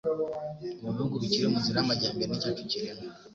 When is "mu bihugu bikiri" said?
0.83-1.45